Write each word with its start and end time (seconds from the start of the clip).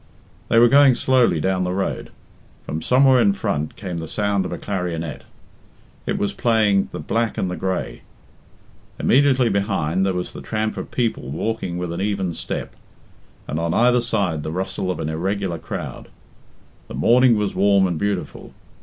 They 0.49 0.57
were 0.57 0.67
going 0.67 0.95
slowly 0.95 1.39
down 1.39 1.63
the 1.63 1.75
road. 1.75 2.09
From 2.65 2.81
somewhere 2.81 3.21
in 3.21 3.33
front 3.33 3.75
came 3.75 3.99
the 3.99 4.07
sound 4.07 4.45
of 4.45 4.51
a 4.51 4.57
clarionet. 4.57 5.25
It 6.07 6.17
was 6.17 6.33
playing 6.33 6.89
"the 6.91 6.97
Black 6.97 7.37
and 7.37 7.51
the 7.51 7.55
Grey." 7.55 8.01
Immediately 8.97 9.47
behind 9.49 10.03
there 10.03 10.15
was 10.15 10.33
the 10.33 10.41
tramp 10.41 10.75
of 10.75 10.89
people 10.89 11.29
walking 11.29 11.77
with 11.77 11.93
an 11.93 12.01
even 12.01 12.33
step, 12.33 12.75
and 13.47 13.59
on 13.59 13.75
either 13.75 14.01
side 14.01 14.41
the 14.41 14.49
rustle 14.51 14.89
of 14.89 14.99
an 14.99 15.07
irregular 15.07 15.59
crowd. 15.59 16.07
The 16.87 16.95
morning 16.95 17.37
was 17.37 17.53
warm 17.53 17.85
and 17.85 17.99
beautiful. 17.99 18.55